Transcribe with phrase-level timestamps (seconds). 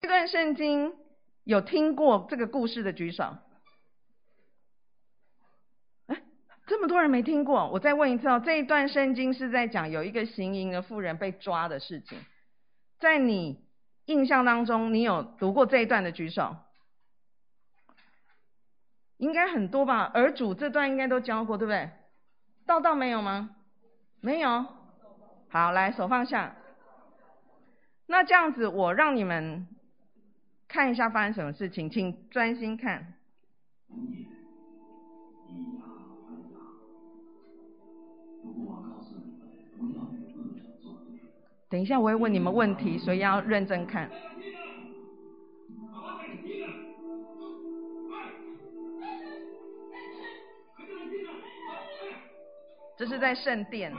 [0.00, 0.94] 这段圣经
[1.44, 3.36] 有听过这个故事的举手。
[6.06, 6.22] 哎，
[6.66, 8.40] 这么多人没听过，我再问一次哦。
[8.44, 12.18] 这一段圣经是在讲有一个行淫的妇人被抓的事情，
[13.00, 13.64] 在你
[14.04, 16.56] 印象当中，你有读过这一段的举手？
[19.16, 20.10] 应该很多吧？
[20.14, 21.90] 儿主这段应该都教过，对不对？
[22.66, 23.50] 道道没有吗？
[24.20, 24.64] 没有。
[25.50, 26.54] 好，来手放下。
[28.06, 29.66] 那这样子，我让你们
[30.68, 33.14] 看一下发生什么事情，请专心看。
[41.70, 44.10] 等一下，我会问你们问题，所以要认真看。
[52.96, 53.92] 这是在圣殿。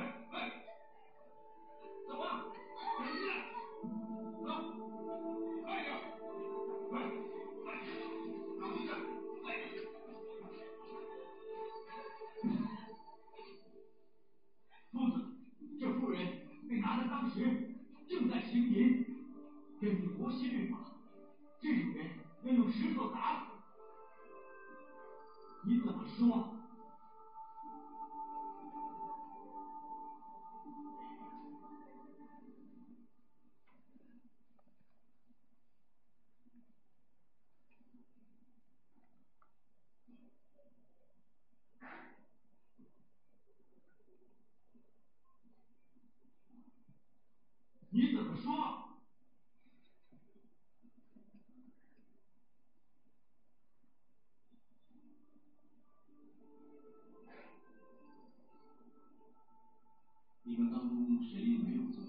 [61.32, 62.02] 谁也没有罪，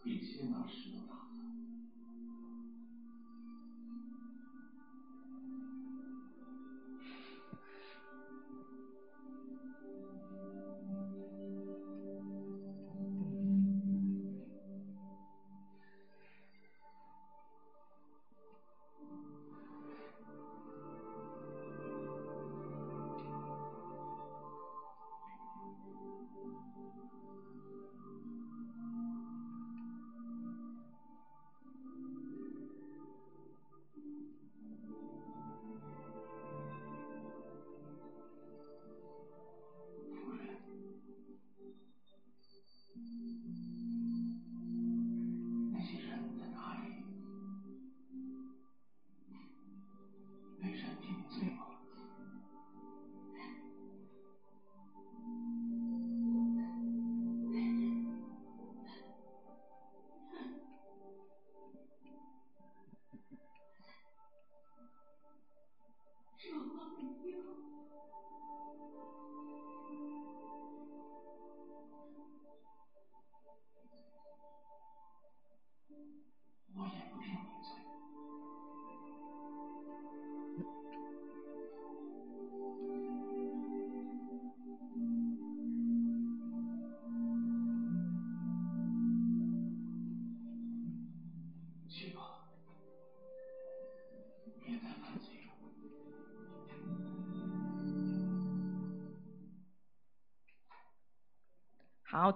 [0.00, 1.25] 可以先拿石头打。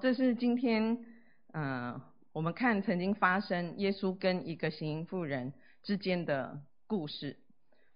[0.01, 1.05] 这是今天，
[1.53, 2.03] 嗯、呃，
[2.33, 5.53] 我们看曾经发生耶稣跟一个行淫妇人
[5.83, 7.37] 之间的故事。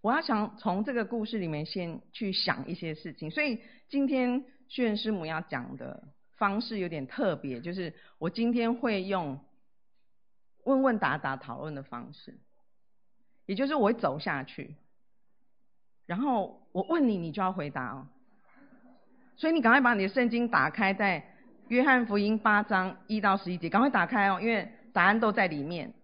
[0.03, 6.05] 我要想从这个故事里面先去想一些事情，所以今天须恩师母要讲的
[6.37, 9.41] 方式有点特别，就是我今天会用
[10.65, 12.39] 问问答答讨论的方式，
[13.47, 14.77] 也就是我会走下去，
[16.05, 18.07] 然后我问你，你就要回答哦。
[19.37, 21.31] 所以你赶快把你的圣经打开，在。
[21.69, 25.95] 约翰福音八章一到十一节，赶快打开哦，因为答案都在里面，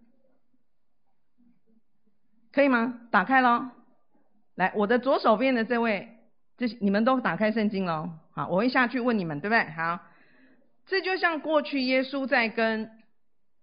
[2.51, 2.99] 可以吗？
[3.11, 3.69] 打开喽。
[4.55, 6.09] 来，我的左手边的这位，
[6.57, 8.09] 这你们都打开圣经喽。
[8.31, 9.63] 好，我会下去问你们，对不对？
[9.71, 9.99] 好，
[10.87, 12.89] 这就像过去耶稣在跟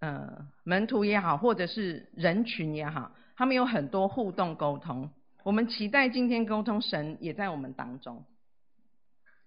[0.00, 5.10] 呃门徒也好，或者是人群也好，他们有很多互动沟通。
[5.44, 8.24] 我们期待今天沟通，神也在我们当中。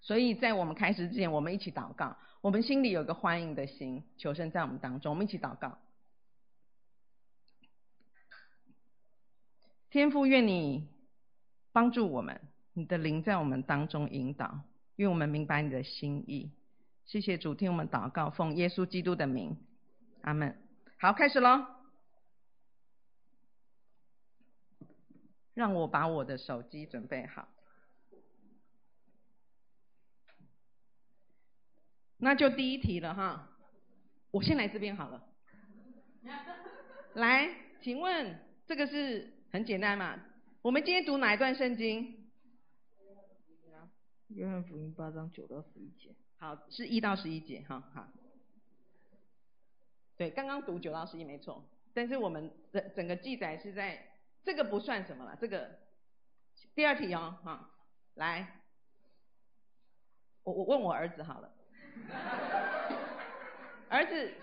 [0.01, 2.17] 所以在我们开始之前，我们一起祷告。
[2.41, 5.77] 我们心里有个欢迎的心，求神在我们当中，我们一起祷告。
[9.91, 10.87] 天父，愿你
[11.71, 12.41] 帮助我们，
[12.73, 14.61] 你的灵在我们当中引导，
[14.95, 16.49] 愿我们明白你的心意。
[17.05, 19.55] 谢谢主，听我们祷告，奉耶稣基督的名，
[20.21, 20.57] 阿门。
[20.97, 21.67] 好，开始喽。
[25.53, 27.47] 让我把我的手机准备好。
[32.23, 33.49] 那就第一题了哈，
[34.29, 35.27] 我先来这边好了。
[37.15, 37.49] 来，
[37.81, 40.19] 请问这个是很简单嘛？
[40.61, 42.29] 我们今天读哪一段圣经？
[44.27, 46.15] 约翰福音八章九到十一节。
[46.37, 47.89] 好，是一到十一节哈。
[47.91, 48.07] 好，
[50.15, 53.99] 对，刚刚读九到十一没错，但是我们的整个记载是在
[54.43, 55.35] 这个不算什么了。
[55.41, 55.79] 这个
[56.75, 57.71] 第二题哦，哈，
[58.13, 58.61] 来，
[60.43, 61.51] 我我问我儿子好了。
[63.89, 64.33] 儿子，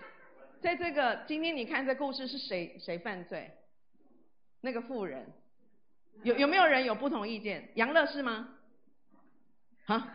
[0.61, 3.51] 在这个今天你看这故事是谁谁犯罪？
[4.61, 5.25] 那个妇人，
[6.23, 7.69] 有有没有人有不同意见？
[7.75, 8.49] 杨乐是吗？
[9.85, 10.07] 好，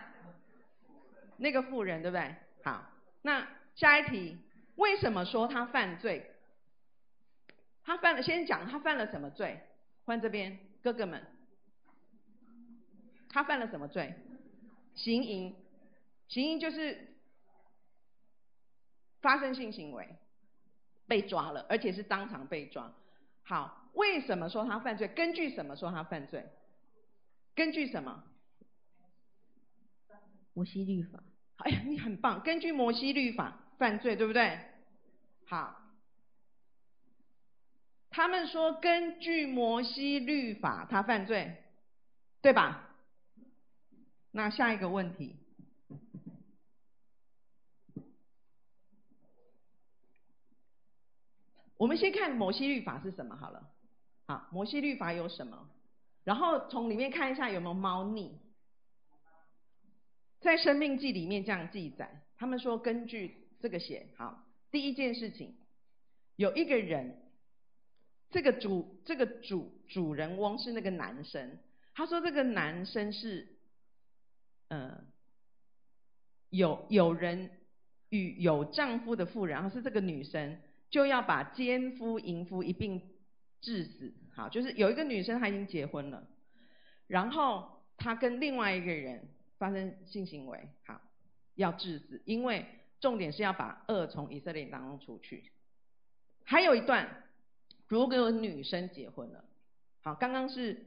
[1.38, 2.34] 那个妇人对不对？
[2.62, 2.90] 好，
[3.22, 4.36] 那下一题，
[4.76, 6.30] 为什么说他犯罪？
[7.82, 9.60] 他犯了，先讲他犯了什么罪？
[10.04, 11.26] 换这边哥哥们，
[13.30, 14.14] 他犯了什么罪？
[14.94, 15.56] 行淫，
[16.28, 17.13] 行淫就是。
[19.24, 20.06] 发生性行为，
[21.08, 22.92] 被抓了，而且是当场被抓。
[23.42, 25.08] 好，为什么说他犯罪？
[25.08, 26.44] 根据什么说他犯罪？
[27.54, 28.22] 根据什么？
[30.52, 31.22] 摩西律法。
[31.56, 32.42] 哎呀，你很棒！
[32.42, 34.58] 根据摩西律法犯罪，对不对？
[35.46, 35.80] 好，
[38.10, 41.62] 他们说根据摩西律法他犯罪，
[42.42, 42.90] 对吧？
[44.32, 45.36] 那下一个问题。
[51.84, 53.70] 我们先看摩西律法是什么好了，
[54.26, 55.68] 好，摩西律法有什么？
[56.24, 58.40] 然后从里面看一下有没有猫腻。
[60.40, 65.56] 在生命记里面这样记载，他们说根据这个写，好，第一件事情，
[66.36, 67.20] 有一个人，
[68.30, 71.58] 这个主这个主主人翁是那个男生，
[71.92, 73.58] 他说这个男生是，
[74.68, 75.04] 呃，
[76.48, 77.50] 有有人
[78.08, 80.58] 与有丈夫的妇人，然后是这个女生。
[80.94, 83.02] 就要把奸夫淫妇一并
[83.60, 84.14] 治死。
[84.32, 86.24] 好，就是有一个女生她已经结婚了，
[87.08, 91.00] 然后她跟另外一个人发生性行为，好，
[91.56, 92.64] 要治死，因为
[93.00, 95.50] 重点是要把恶从以色列当中出去。
[96.44, 97.24] 还有一段，
[97.88, 99.44] 如果有女生结婚了，
[100.00, 100.86] 好，刚刚是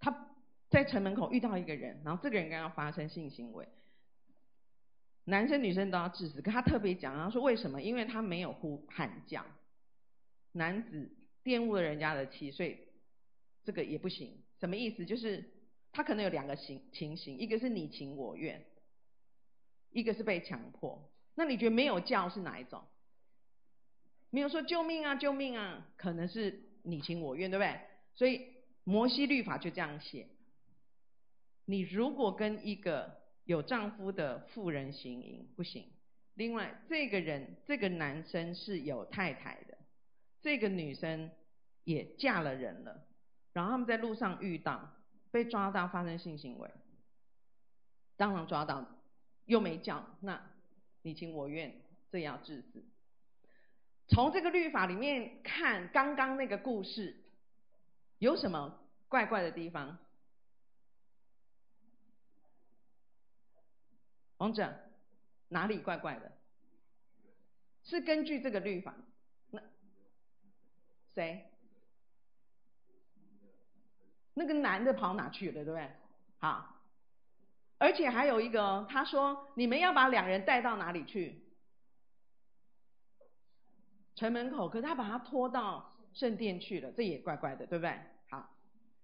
[0.00, 0.32] 她
[0.68, 3.68] 在城门口遇到一个人，然后这个人刚刚发生性行为。
[5.24, 7.80] 男生女生都要治死，可他特别讲，他说为什么？
[7.80, 9.46] 因为他没有呼喊叫，
[10.52, 11.10] 男子
[11.44, 12.78] 玷污了人家的妻，所以
[13.64, 14.42] 这个也不行。
[14.58, 15.06] 什么意思？
[15.06, 15.44] 就是
[15.92, 18.64] 他可能有两个情情形，一个是你情我愿，
[19.90, 21.10] 一个是被强迫。
[21.34, 22.82] 那你觉得没有叫是哪一种？
[24.30, 27.80] 没有说救命啊救命啊，可能是你情我愿，对不对？
[28.14, 28.48] 所以
[28.82, 30.26] 摩西律法就这样写：
[31.64, 33.21] 你如果跟一个
[33.52, 35.84] 有丈夫的妇人行淫不行。
[36.32, 39.76] 另外，这个人这个男生是有太太的，
[40.40, 41.30] 这个女生
[41.84, 43.06] 也嫁了人了，
[43.52, 44.90] 然后他们在路上遇到，
[45.30, 46.70] 被抓到发生性行为，
[48.16, 48.86] 当场抓到，
[49.44, 50.42] 又没叫，那
[51.02, 52.82] 你情我愿，这要治死。
[54.08, 57.22] 从这个律法里面看，刚刚那个故事
[58.18, 58.78] 有什么
[59.08, 59.98] 怪怪的地方？
[64.42, 64.74] 王者，
[65.50, 66.32] 哪里怪怪的？
[67.84, 68.92] 是根据这个律法，
[69.50, 69.62] 那
[71.14, 71.48] 谁？
[74.34, 75.88] 那个男的跑哪去了，对不对？
[76.38, 76.82] 好，
[77.78, 81.40] 而且还有一个，他说你们要把两人带到哪里去？
[84.16, 87.96] 城门口，可是他把他拖到圣殿去了，这也怪怪的，对不对？
[88.28, 88.56] 好，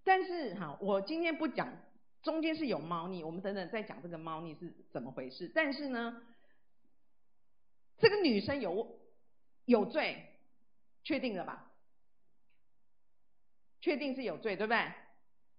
[0.03, 1.73] 但是好，我今天不讲。
[2.21, 5.49] 中间是有猫腻，我们等等再讲这个猫腻是怎么回事。
[5.53, 6.21] 但是呢，
[7.97, 8.99] 这个女生有
[9.65, 10.25] 有罪，
[11.03, 11.71] 确定了吧？
[13.81, 14.91] 确定是有罪，对不对？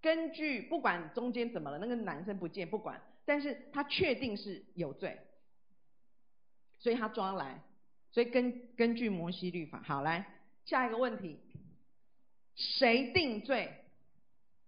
[0.03, 5.19] 根据不管中间怎么了，那个男生不见不管，但是他确定是有罪，
[6.79, 7.63] 所以他抓来，
[8.11, 10.27] 所以根根据摩西律法，好，来
[10.67, 11.39] 下一个问题，
[12.55, 13.75] 谁定罪？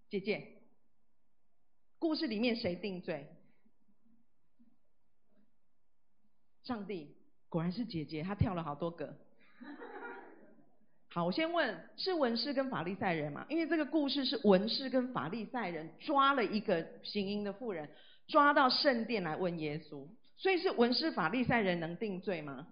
[0.08, 0.51] 姐姐。
[2.02, 3.28] 故事里面谁定罪？
[6.64, 7.14] 上帝，
[7.48, 9.16] 果然是姐姐，她跳了好多个。
[11.10, 13.46] 好，我先问，是文士跟法利赛人吗？
[13.48, 17.88] 因为这个故事是文士跟法利赛人抓了一个行淫的妇人，
[18.26, 20.04] 抓到圣殿来问耶稣，
[20.36, 22.66] 所以是文士法利赛人能定罪吗？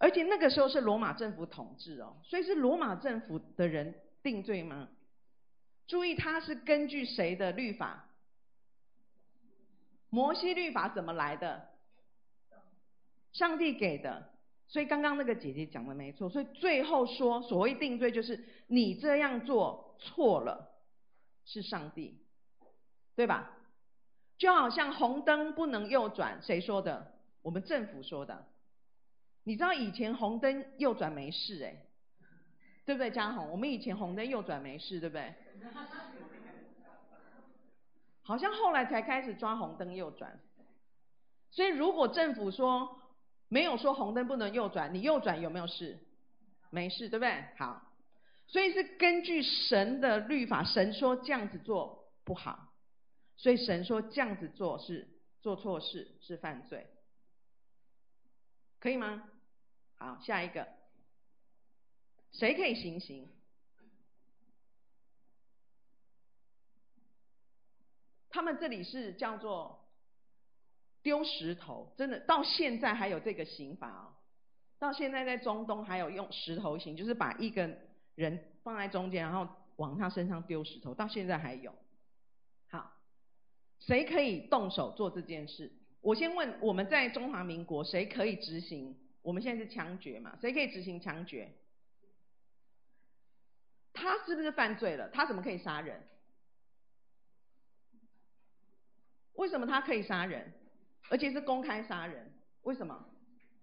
[0.00, 4.88] 而且那个时候是罗马政府统治哦，所以是罗马政府的人定罪吗？
[5.88, 8.04] 注意，他是根据谁的律法？
[10.10, 11.68] 摩西律法怎么来的？
[13.32, 14.30] 上帝给的。
[14.68, 16.28] 所以刚刚那个姐姐讲的没错。
[16.28, 20.70] 所以最后说，所谓定罪就是你这样做错了，
[21.46, 22.20] 是上帝，
[23.16, 23.50] 对吧？
[24.36, 27.14] 就好像红灯不能右转，谁说的？
[27.40, 28.46] 我们政府说的。
[29.44, 31.87] 你知道以前红灯右转没事哎，
[32.88, 33.10] 对不对？
[33.10, 35.34] 嘉宏，我们以前红灯右转没事，对不对？
[38.22, 40.40] 好像后来才开始抓红灯右转。
[41.50, 43.02] 所以如果政府说
[43.48, 45.98] 没有说红灯不能右转，你右转有没有事？
[46.70, 47.44] 没事，对不对？
[47.58, 47.82] 好，
[48.46, 52.72] 所以是根据神的律法，神说这样子做不好，
[53.36, 55.06] 所以神说这样子做是
[55.42, 56.86] 做错事，是犯罪，
[58.80, 59.24] 可以吗？
[59.98, 60.66] 好，下一个，
[62.32, 63.28] 谁可以行刑？
[68.30, 69.88] 他们这里是叫做
[71.02, 74.14] 丢石头，真的到现在还有这个刑法哦。
[74.78, 77.76] 到现在在中东还有用石头刑，就是把一个
[78.14, 81.74] 人放在中间，然后往他身上丢石头，到现在还有。
[82.68, 82.92] 好，
[83.80, 85.72] 谁可以动手做这件事？
[86.00, 88.96] 我先问，我们在中华民国谁可以执行？
[89.22, 90.38] 我们现在是枪决嘛？
[90.40, 91.52] 谁可以执行枪决？
[93.92, 95.08] 他是不是犯罪了？
[95.10, 96.00] 他怎么可以杀人？
[99.34, 100.52] 为什么他可以杀人，
[101.08, 102.32] 而且是公开杀人？
[102.62, 103.08] 为什么？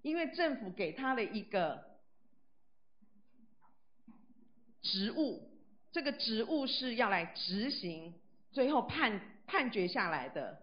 [0.01, 1.99] 因为政府给他了一个
[4.81, 5.49] 职务，
[5.91, 8.13] 这个职务是要来执行
[8.51, 10.61] 最后判判决下来的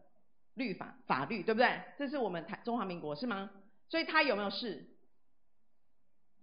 [0.54, 1.82] 律法法律，对不对？
[1.98, 3.50] 这是我们台中华民国是吗？
[3.88, 4.86] 所以他有没有事？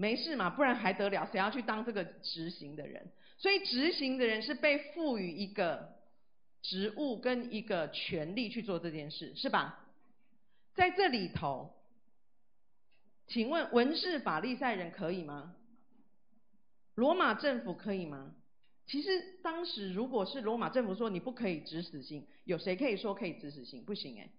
[0.01, 1.27] 没事嘛，不然还得了？
[1.29, 3.11] 谁要去当这个执行的人？
[3.37, 5.93] 所以执行的人是被赋予一个
[6.61, 9.85] 职务跟一个权利去做这件事，是吧？
[10.73, 11.73] 在这里头，
[13.27, 15.53] 请问文士法利赛人可以吗？
[16.95, 18.33] 罗马政府可以吗？
[18.87, 23.83] 其实当时如果是罗马政府说你不可以执死刑，有谁可以说可以执死刑？
[23.83, 24.29] 不行哎。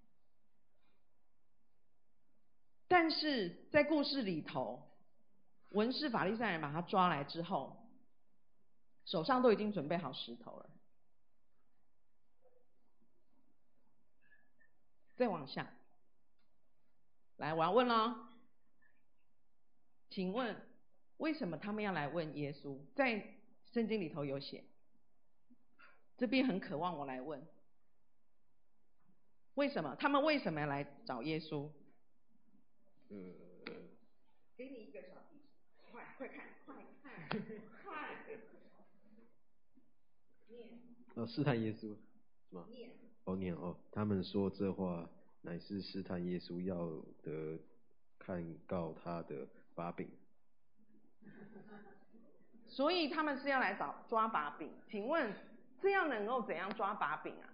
[2.89, 4.87] 但是在故事里头。
[5.71, 7.89] 文士法利赛人把他抓来之后，
[9.05, 10.71] 手上都已经准备好石头了。
[15.17, 15.71] 再往下，
[17.37, 18.31] 来，我要问了，
[20.09, 20.57] 请问
[21.19, 22.81] 为什么他们要来问耶稣？
[22.95, 23.35] 在
[23.73, 24.65] 圣经里头有写，
[26.17, 27.47] 这边很渴望我来问，
[29.55, 31.71] 为什么他们为什么要来找耶稣？
[33.11, 33.35] 嗯，
[34.57, 35.30] 给你一个小。
[36.21, 37.41] 快看，快看，
[37.83, 38.15] 快！
[40.49, 40.69] 念。
[41.17, 41.97] 哦，试探耶稣，
[42.51, 42.67] 是吗？
[42.69, 42.91] 念。
[43.25, 43.75] 哦，念哦。
[43.91, 45.09] 他们说这话
[45.41, 46.77] 乃是试探耶稣，要
[47.23, 47.59] 得
[48.19, 50.11] 看告他的把柄。
[52.69, 54.71] 所以他们是要来找抓把柄。
[54.91, 55.35] 请问
[55.81, 57.49] 这样能够怎样抓把柄啊？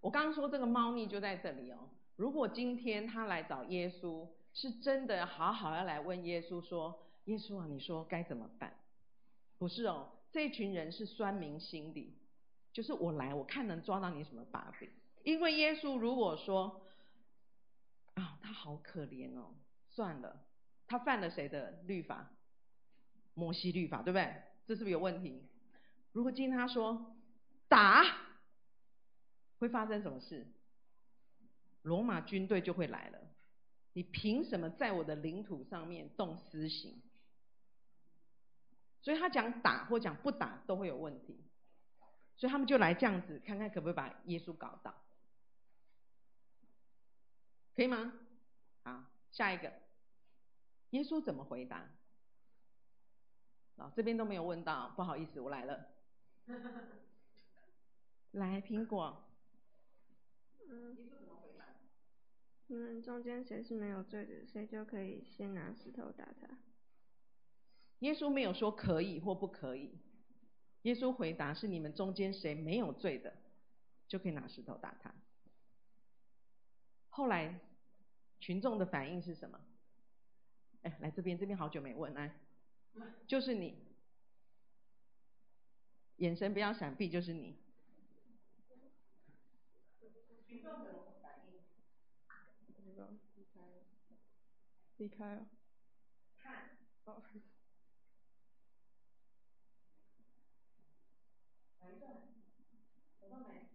[0.00, 1.90] 我刚刚说这个猫腻就在这里哦。
[2.18, 8.74] 如果今天他来找耶稣，是真的好好要来问耶稣说：“耶稣啊，你说该怎么办？”
[9.56, 12.18] 不是哦，这群人是酸民心理，
[12.72, 14.90] 就是我来，我看能抓到你什么把柄。
[15.22, 16.82] 因为耶稣如果说
[18.14, 19.54] ：“啊，他好可怜哦，
[19.90, 20.44] 算了，
[20.88, 22.32] 他犯了谁的律法？
[23.34, 24.42] 摩西律法，对不对？
[24.66, 25.46] 这是不是有问题？
[26.10, 27.14] 如果今天他说
[27.68, 28.04] 打，
[29.60, 30.44] 会发生什么事？”
[31.82, 33.18] 罗马军队就会来了，
[33.92, 37.02] 你凭什么在我的领土上面动私刑？
[39.00, 41.40] 所以他讲打或讲不打都会有问题，
[42.36, 44.94] 所以他们就来这样子看看可不可以把耶稣搞倒，
[47.74, 48.12] 可以吗？
[48.82, 49.72] 好，下一个，
[50.90, 51.88] 耶稣怎么回答？
[53.76, 55.88] 哦，这边都没有问到，不好意思，我来了，
[58.32, 59.22] 来苹果，
[60.68, 60.96] 嗯。
[62.70, 66.58] 你们中间谁是没有罪的，谁就可以先拿石头打他。
[68.00, 69.98] 耶稣没有说可以或不可以，
[70.82, 73.34] 耶稣回答是：你们中间谁没有罪的，
[74.06, 75.14] 就可以拿石头打他。
[77.08, 77.58] 后来
[78.38, 79.58] 群众的反应是什么？
[80.82, 82.38] 哎，来这边，这边好久没问，来，
[83.26, 83.78] 就是你，
[86.16, 87.56] 眼神不要闪避，就是你。
[94.98, 95.46] 离开！
[97.04, 97.22] 哦，
[101.80, 102.12] 来一段，
[103.20, 103.68] 找到没？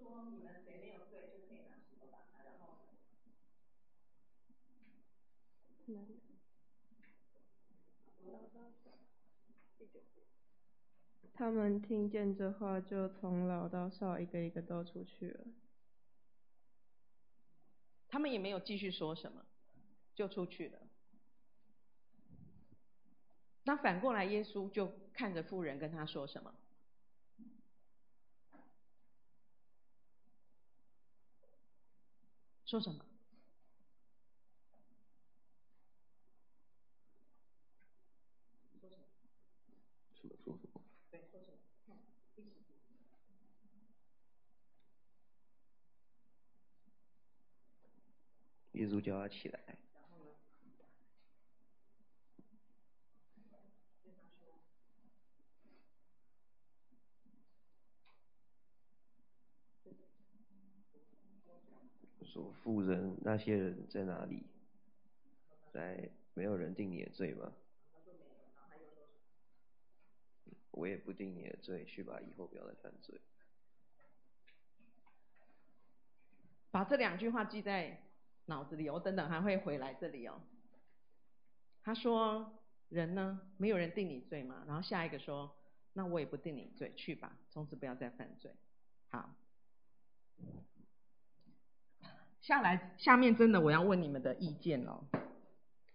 [0.00, 2.78] 说你们谁没有对就可以拿石头打他，然后。
[5.86, 5.94] 老
[9.78, 10.00] 第九。
[11.34, 15.44] 他们听见这话，就从老到少一个一个都出去了。
[18.16, 19.44] 他们也没有继续说什么，
[20.14, 20.78] 就出去了。
[23.64, 26.54] 那反过来，耶稣就看着妇人跟他说什么？
[32.64, 33.04] 说什么？
[48.86, 49.60] 耶稣叫他起来，
[62.22, 64.44] 说：“妇人，那些人在哪里？
[65.72, 67.52] 在，没有人定你的罪吗？
[70.70, 73.20] 我也不定你的罪，去吧，以后不要再犯罪。”
[76.70, 78.05] 把这两句话记在
[78.46, 80.40] 脑子里，我等等还会回来这里哦。
[81.82, 85.54] 他说：“人呢，没有人定你罪嘛。”然后下一个说
[85.94, 88.52] ：“那我也不定你罪，去吧，从此不要再犯罪。”
[89.08, 89.36] 好，
[92.40, 95.04] 下来下面真的我要问你们的意见哦。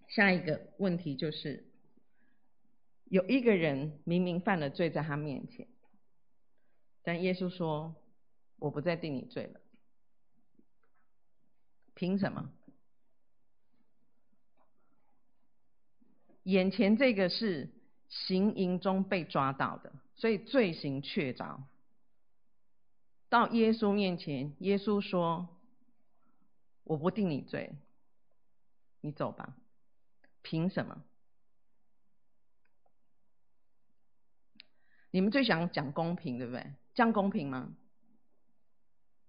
[0.07, 1.65] 下一个问题就是，
[3.05, 5.67] 有一个人明明犯了罪在他面前，
[7.03, 7.95] 但耶稣说
[8.59, 9.61] ：“我不再定你罪了。”
[12.01, 12.49] 凭什么？
[16.41, 17.69] 眼前这个是
[18.09, 21.59] 行淫中被抓到的，所以罪行确凿。
[23.29, 25.47] 到耶稣面前，耶稣说
[26.85, 27.75] ：“我不定你罪，
[29.01, 29.55] 你走吧。”
[30.41, 31.03] 凭什么？
[35.11, 36.73] 你们最想讲公平，对不对？
[36.95, 37.75] 这样公平吗？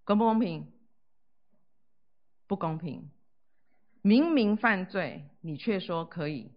[0.04, 0.72] 公不公平？
[2.52, 3.08] 不公平！
[4.02, 6.52] 明明犯罪，你却说可以，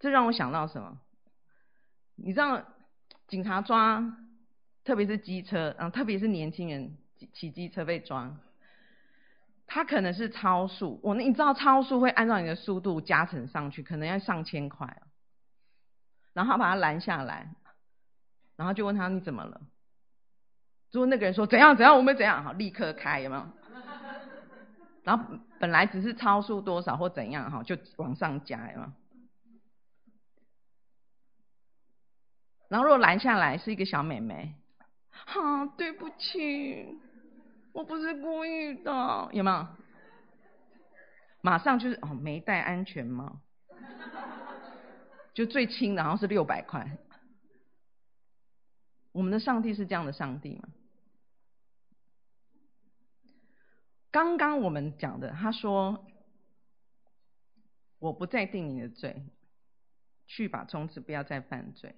[0.00, 0.98] 这让我想到什么？
[2.16, 2.64] 你知道，
[3.26, 4.16] 警察抓，
[4.84, 6.96] 特别是机车，啊，特别是年轻人
[7.34, 8.38] 骑机车被抓，
[9.66, 10.98] 他可能是超速。
[11.02, 15.02] 我，你知道超速会按照你的速度加成上去，可能要上千块。
[16.32, 17.54] 然后把他拦下来，
[18.56, 19.60] 然后就问他你怎么了？
[20.90, 23.46] 如果那个人说怎样怎样，我们怎样，好，立刻开，有没有？
[25.08, 28.94] 然后本来只是超速多少或怎样哈，就往上加嘛。
[32.68, 34.54] 然后如果拦下来是一个小妹妹，
[35.08, 36.94] 哈，对不起，
[37.72, 39.66] 我不是故意的，有没有？
[41.40, 43.40] 马上就是哦，没戴安全帽，
[45.32, 46.86] 就最轻的，然后是六百块。
[49.12, 50.68] 我们的上帝是这样的上帝吗？
[54.10, 56.06] 刚刚我们讲的，他说
[58.00, 59.22] ：“我不再定你的罪，
[60.26, 61.94] 去吧，从此不要再犯罪。”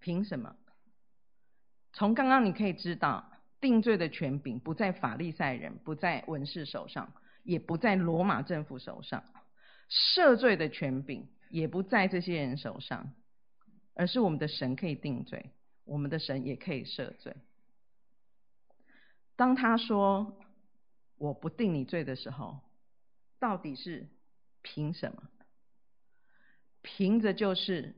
[0.00, 0.56] 凭什么？
[1.92, 7.12] 从刚刚你可以知道，定罪的权柄不在法利赛人，不在文士手上，
[7.42, 9.22] 也不在罗马政府手上；
[9.88, 13.14] 赦罪的权柄也不在这些人手上，
[13.94, 15.52] 而是我们的神可以定罪，
[15.84, 17.34] 我们的神也可以赦罪。
[19.36, 20.38] 当他说
[21.18, 22.60] “我不定你罪”的时候，
[23.38, 24.08] 到底是
[24.62, 25.28] 凭什么？
[26.82, 27.94] 凭着就是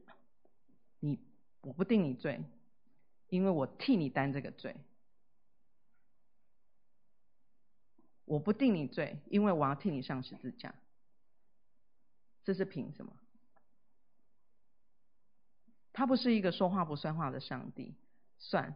[1.00, 1.18] 你，
[1.60, 2.42] 我不定你罪，
[3.28, 4.76] 因为我替你担这个罪。
[8.24, 10.74] 我不定你罪，因为我要替你上十字架。
[12.44, 13.12] 这是凭什么？
[15.92, 17.94] 他不是一个说话不算话的上帝，
[18.38, 18.74] 算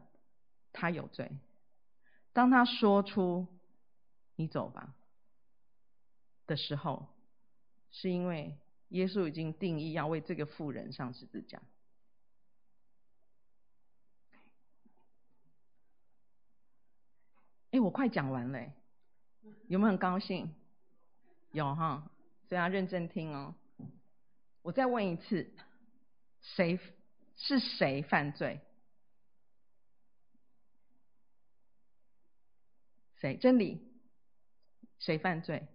[0.73, 1.31] 他有罪。
[2.33, 3.47] 当他说出
[4.37, 4.95] “你走吧”
[6.47, 7.09] 的时候，
[7.91, 8.57] 是因为
[8.89, 11.61] 耶稣已经定义要为这个妇人上十字架。
[17.71, 18.73] 哎，我快讲完了，
[19.69, 20.55] 有没有很高兴？
[21.53, 22.11] 有哈，
[22.49, 23.55] 所以要认真听哦。
[24.63, 25.51] 我再问一次，
[26.41, 26.79] 谁
[27.37, 28.61] 是谁犯罪？
[33.23, 33.37] 谁？
[33.37, 33.81] 真理？
[34.99, 35.69] 谁犯罪？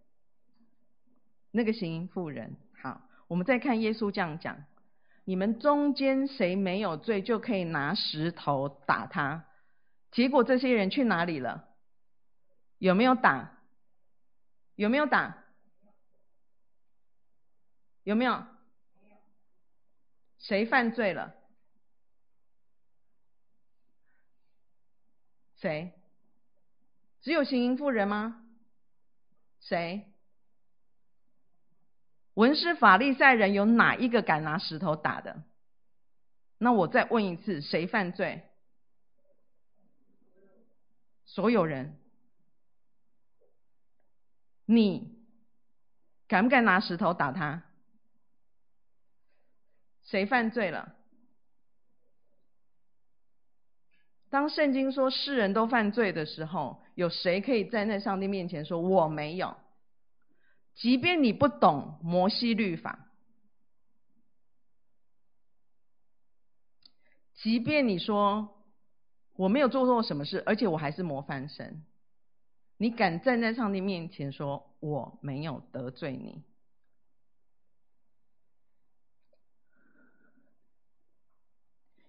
[1.49, 2.57] 那个行淫妇人。
[2.83, 4.65] 好，我们再看耶稣这样讲：
[5.23, 9.45] 你们中间谁没有罪，就可以拿石头打他。
[10.11, 11.69] 结果这些人去哪里了？
[12.79, 13.57] 有没有打？
[14.75, 15.41] 有没有打？
[18.03, 18.45] 有没有？
[20.37, 21.33] 谁犯罪了？
[25.55, 25.93] 谁？
[27.27, 28.41] 只有行淫妇人吗？
[29.59, 30.07] 谁？
[32.35, 35.43] 文士法利赛人有哪一个敢拿石头打的？
[36.57, 38.43] 那我再问一次，谁犯罪？
[41.25, 41.97] 所有人。
[44.63, 45.21] 你
[46.29, 47.61] 敢不敢拿石头打他？
[50.03, 50.95] 谁犯罪了？
[54.29, 59.55] 当圣经说世人都犯罪的时候，有谁可以站在上帝面前说我没有？
[60.73, 63.07] 即便你不懂摩西律法，
[67.35, 68.49] 即便你说
[69.35, 71.83] 我没有做错什么事，而且我还是模范生，
[72.77, 76.41] 你敢站在上帝面前说我没有得罪你？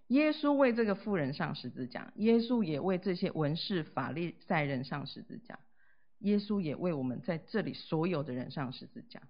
[0.09, 5.59] 耶稣为这个妇人上十字架，耶稣也为这些文士法利赛人上十字架，
[6.21, 9.23] 耶稣也为我们在这里所有的人上十字架。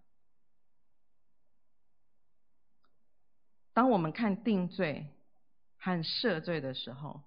[3.73, 5.07] 当我们看定罪
[5.77, 7.23] 和赦罪的时候，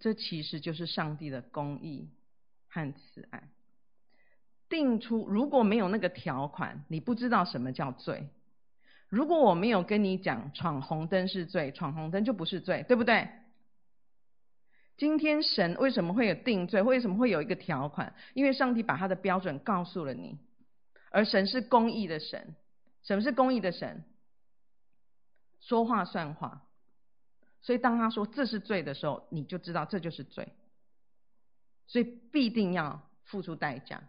[0.00, 2.08] 这其实就是上帝的公义
[2.68, 3.48] 和慈爱。
[4.68, 8.28] 定出如果没有那个条款，你不知道什么叫罪。
[9.08, 13.28] 如果我没有跟你讲闯红灯是罪，闯红灯就不是罪，对不对？
[14.96, 16.82] 今天神为什么会有定罪？
[16.82, 18.14] 为什么会有一个条款？
[18.34, 20.38] 因为上帝把他的标准告诉了你，
[21.10, 22.54] 而神是公义的神。
[23.04, 24.04] 什么是公义的神？
[25.60, 26.66] 说话算话。
[27.62, 30.48] 所以当他说这是罪的时候，你就知道这就是罪。
[31.86, 34.02] 所以必定要付出代价。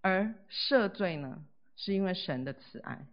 [0.00, 1.44] 而赦罪呢，
[1.76, 3.04] 是因为神的慈爱。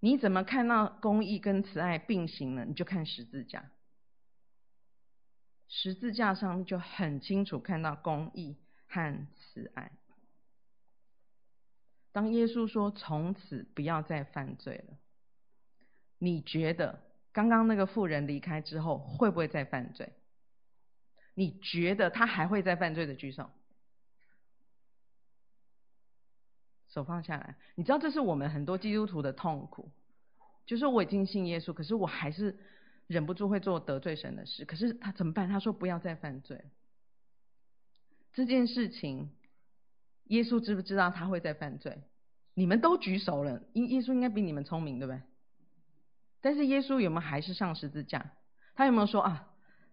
[0.00, 2.64] 你怎么看到公义跟慈爱并行呢？
[2.64, 3.70] 你就看十字架，
[5.68, 8.56] 十字架上就很清楚看到公义
[8.86, 9.90] 和慈爱。
[12.12, 14.96] 当耶稣说从此不要再犯罪了，
[16.18, 17.00] 你觉得
[17.32, 20.12] 刚刚那个妇人离开之后会不会再犯罪？
[21.34, 23.50] 你觉得他还会再犯罪的举手？
[26.88, 29.90] 手放下来，你知道这是我们很多基督徒的痛苦，
[30.66, 32.58] 就是我已经信耶稣，可是我还是
[33.06, 34.64] 忍不住会做得罪神的事。
[34.64, 35.48] 可是他怎么办？
[35.48, 36.64] 他说不要再犯罪。
[38.32, 39.30] 这件事情，
[40.24, 42.02] 耶稣知不知道他会再犯罪？
[42.54, 45.22] 你们都举手了，因耶稣应该比你们聪明，对不对？
[46.40, 48.32] 但是耶稣有没有还是上十字架？
[48.74, 49.48] 他有没有说啊，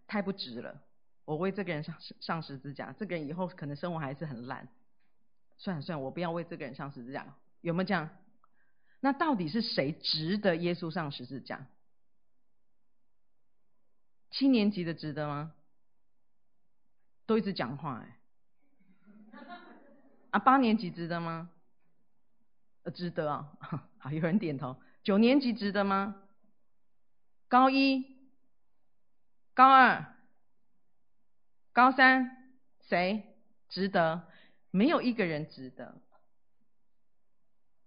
[0.06, 0.80] 太不值了，
[1.24, 4.68] 我为这个人上上十字架，这个人以后可能生活还是很烂。
[5.58, 8.10] 算了算了，我不要为这个人上十字架，有没有这样？
[9.00, 11.66] 那到底是谁值得耶稣上十字架？
[14.30, 15.52] 七年级的值得吗？
[17.26, 18.16] 都一直讲话哎。
[20.30, 21.50] 啊，八年级值得吗？
[22.82, 23.52] 呃，值得啊，
[23.98, 24.76] 好，有人点头。
[25.02, 26.22] 九年级值得吗？
[27.48, 28.04] 高一、
[29.54, 30.14] 高二、
[31.72, 32.52] 高三，
[32.88, 33.36] 谁
[33.68, 34.28] 值得？
[34.76, 35.96] 没有一个人值得。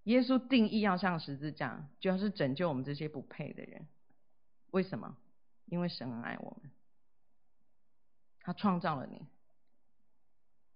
[0.06, 3.86] 耶稣定义要上十字架，就要是拯救我们这些不配的人。
[4.72, 5.16] 为什么？
[5.66, 6.72] 因为神很爱我们，
[8.42, 9.22] 他创造了你，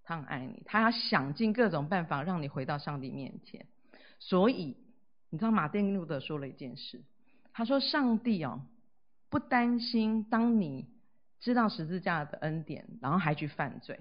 [0.04, 3.66] 他很爱你，他要想尽各种办法让你回到上帝面前。
[4.20, 4.78] 所以，
[5.32, 7.02] 你知道马丁路德说了一件事，
[7.54, 8.62] 他说：“上帝哦，
[9.30, 10.88] 不担心当你
[11.40, 14.00] 知道十字架的恩典，然后还去犯罪。”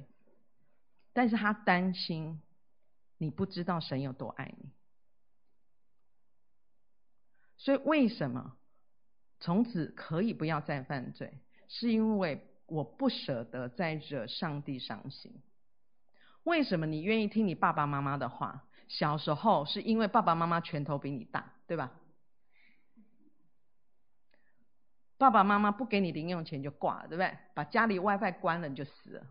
[1.12, 2.40] 但是他担心
[3.18, 4.70] 你不知道神有多爱你，
[7.56, 8.56] 所以为什么
[9.40, 11.38] 从此可以不要再犯罪？
[11.68, 15.32] 是因为我不舍得再惹上帝伤心。
[16.44, 18.64] 为什么你愿意听你爸爸妈妈的话？
[18.88, 21.92] 小时候是因为爸爸妈妈拳头比你大，对吧？
[25.16, 27.38] 爸爸妈妈不给你零用钱就挂了，对不对？
[27.54, 29.26] 把家里 WiFi 关了你就死了。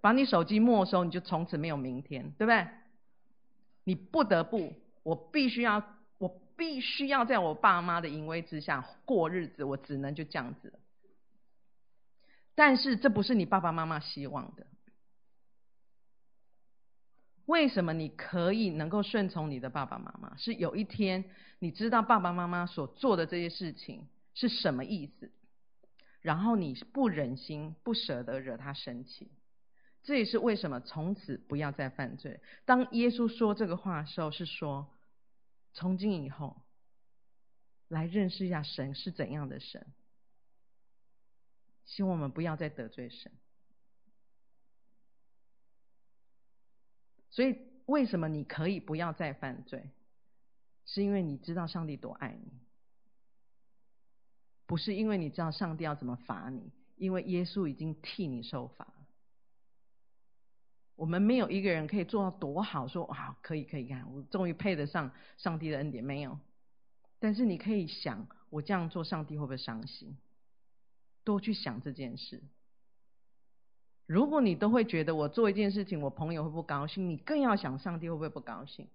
[0.00, 2.66] 把你手机没收，你就从此没有明天，对不对？
[3.84, 5.82] 你不得不，我必须要，
[6.18, 10.72] 我必须要在我爸妈的淫威之下过日子，我只能就这样子。
[12.54, 14.66] 但是这不是你爸爸妈妈希望的。
[17.44, 20.36] 为什么你可以能够顺从你的爸爸妈妈？
[20.36, 21.24] 是有一天
[21.60, 25.30] 你知道爸爸妈妈所做的这些事情是什么意思，
[26.22, 29.30] 然后你不忍心、不舍得惹他生气。
[30.06, 32.40] 这也是为什么从此不要再犯罪。
[32.64, 34.88] 当耶稣说这个话的时候，是说
[35.72, 36.62] 从今以后
[37.88, 39.84] 来认识一下神是怎样的神。
[41.86, 43.32] 希望我们不要再得罪神。
[47.30, 49.90] 所以，为什么你可以不要再犯罪？
[50.84, 52.52] 是因为你知道上帝多爱你，
[54.66, 58.86] 不是因为你知道上帝要怎么罚你，因为耶稣已经替你受罚。
[60.96, 66.38] 我们没有一个人可以做到多好，说啊，可以可以看，我终于配得上上帝的恩典，没有。
[67.18, 70.16] 但是你可以想，我这样做，上帝会不会伤心？
[71.22, 72.42] 多去想这件事。
[74.06, 78.88] 如果你都会觉得我做一件事情，我朋友会不高兴，你更要想上帝会不会不高兴。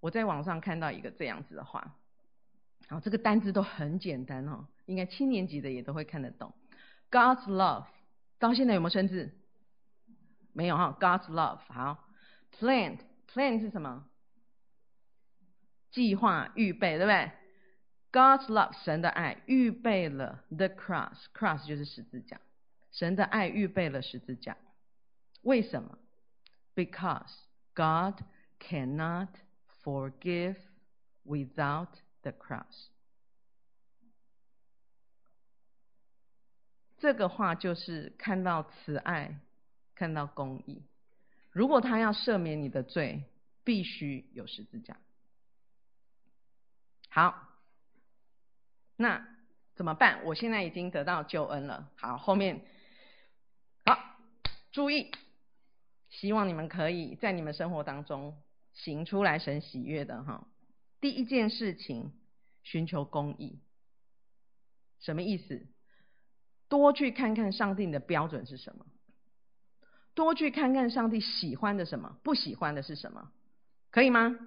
[0.00, 1.96] 我在网上看到一个这样子的话，
[2.88, 6.52] 好，这个单字都很简单哦，应该七年级的也都会看得懂。
[7.10, 7.86] God's love。
[8.40, 9.32] 到现在有没有生字？
[10.52, 10.96] 没有哈。
[10.98, 12.08] God's love 好
[12.58, 14.08] Plan，plan 是什么？
[15.92, 17.30] 计划、预备，对不对
[18.10, 22.40] ？God's love 神的爱预备了 the cross，cross 就是十字架。
[22.90, 24.56] 神的爱预备了十字架。
[25.42, 25.98] 为什么
[26.74, 27.32] ？Because
[27.74, 28.20] God
[28.58, 29.28] cannot
[29.84, 30.56] forgive
[31.24, 31.90] without
[32.22, 32.88] the cross。
[37.00, 39.40] 这个话就是看到慈爱，
[39.94, 40.82] 看到公义。
[41.50, 43.24] 如果他要赦免你的罪，
[43.64, 44.98] 必须有十字架。
[47.08, 47.48] 好，
[48.96, 49.26] 那
[49.74, 50.24] 怎么办？
[50.24, 51.90] 我现在已经得到救恩了。
[51.96, 52.60] 好，后面
[53.86, 53.98] 好，
[54.70, 55.10] 注意，
[56.10, 58.40] 希望你们可以在你们生活当中
[58.74, 60.46] 行出来神喜悦的哈。
[61.00, 62.12] 第一件事情，
[62.62, 63.58] 寻求公义，
[65.00, 65.66] 什么意思？
[66.70, 68.86] 多去看看上帝的标准是什么，
[70.14, 73.30] 多去看看上帝喜欢的什么，不喜欢的是什么，
[73.90, 74.38] 可以吗？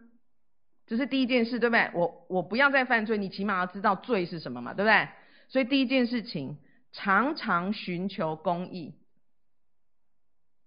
[0.86, 1.92] 这是第一件事，对不对？
[1.94, 5.08] 我我不要再犯罪，你起码要知道罪是什么嘛，对不对？
[5.50, 6.58] 所以第一件事情，
[6.92, 8.96] 常常寻求公义，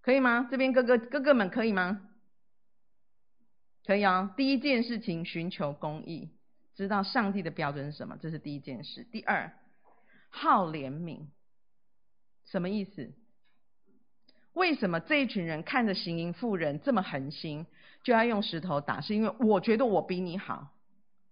[0.03, 0.47] 可以吗？
[0.51, 2.03] 这边哥哥哥哥们可以吗？
[3.85, 4.35] 可以啊。
[4.37, 6.31] 第一件事情，寻求公义，
[6.75, 9.05] 知道上帝的标准是什么，这是第一件事。
[9.05, 9.53] 第二，
[10.29, 11.27] 好怜悯。
[12.47, 13.13] 什么意思？
[14.53, 17.67] 为什么这一群人看着行淫妇人这么狠心，
[18.03, 19.03] 就要用石头打？
[19.03, 20.73] 是因为我觉得我比你好，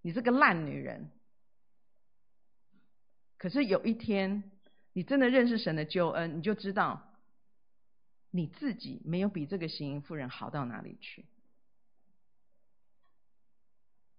[0.03, 1.11] 你这个烂女人。
[3.39, 4.51] 可是有一天，
[4.93, 7.15] 你真的认识神的救恩，你就知道
[8.31, 11.25] 你自己没有比这个行淫妇人好到哪里去。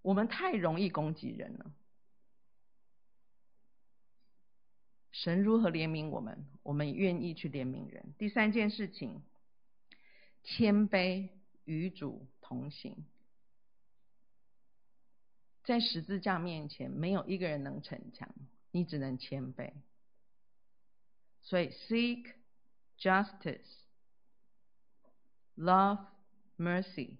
[0.01, 1.71] 我们太容易攻击人了。
[5.15, 8.13] 神如何怜悯我们，我们愿意去怜悯人。
[8.17, 9.21] 第三件事情，
[10.43, 11.29] 谦卑
[11.63, 13.05] 与主同行，
[15.63, 18.29] 在十字架面前，没有一个人能逞强，
[18.71, 19.71] 你只能谦卑。
[21.43, 22.33] 所以，seek
[22.99, 23.83] justice,
[25.55, 26.07] love
[26.57, 27.15] mercy，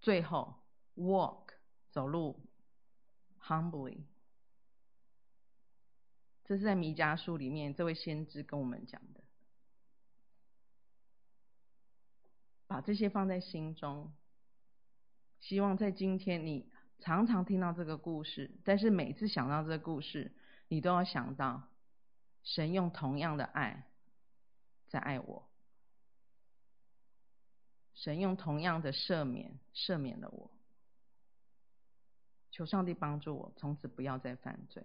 [0.00, 0.54] 最后
[0.96, 1.48] walk
[1.90, 2.40] 走路
[3.42, 3.98] humbly。
[6.44, 9.24] 这是在弥迦书里面，这位先知跟我们讲的。
[12.66, 14.12] 把这些放在心中，
[15.40, 20.32] 希望在今天你常常听到这个故事，但是每次想到这个故事，
[20.68, 21.68] 你都要想到
[22.42, 23.86] 神用同样的爱
[24.88, 25.48] 在爱我，
[27.94, 30.50] 神用同样的赦免赦免了我。
[32.50, 34.84] 求上帝帮助我，从此不要再犯罪，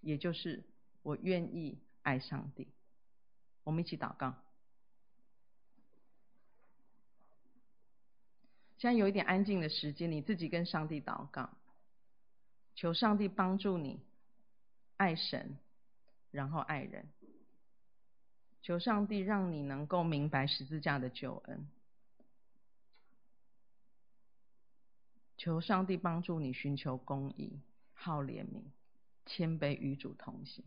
[0.00, 0.64] 也就是。
[1.04, 2.66] 我愿意爱上帝，
[3.62, 4.34] 我们一起祷告。
[8.78, 11.50] 现在有一点安静的时间，你自己跟上帝祷告，
[12.74, 14.00] 求上帝帮助你
[14.96, 15.58] 爱神，
[16.30, 17.06] 然后爱人。
[18.62, 21.68] 求上帝让你能够明白十字架的救恩。
[25.36, 27.60] 求上帝帮助你寻求公义，
[27.92, 28.62] 好怜悯，
[29.26, 30.64] 谦卑与主同行。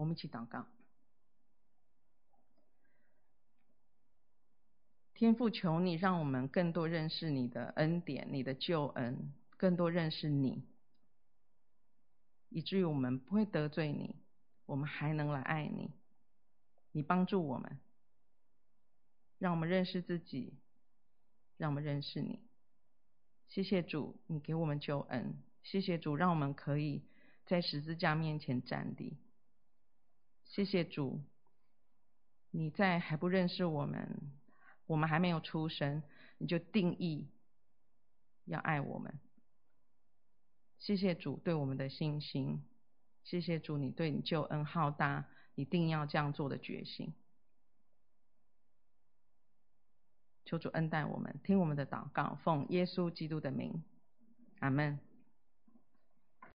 [0.00, 0.64] 我们一起祷告，
[5.12, 10.64] 天父，求你让我们更多认识你的恩典、你的救恩，更多认识你，
[12.48, 14.16] 以至于我们不会得罪你，
[14.64, 15.90] 我们还能来爱你。
[16.92, 17.78] 你帮助我们，
[19.38, 20.54] 让我们认识自己，
[21.58, 22.40] 让我们认识你。
[23.48, 27.02] 谢谢主，你给我们救恩，谢谢主，让我们可以
[27.44, 29.18] 在十字架面前站立。
[30.50, 31.20] 谢谢主，
[32.50, 34.32] 你在还不认识我们，
[34.86, 36.02] 我们还没有出生，
[36.38, 37.28] 你就定义
[38.46, 39.16] 要爱我们。
[40.80, 42.64] 谢谢主对我们的信心，
[43.22, 47.14] 谢谢主你对你救恩浩大，一定要这样做的决心。
[50.44, 53.84] 求主恩待我们，听我们的祷告，奉耶稣基督的名，
[54.58, 54.98] 阿门。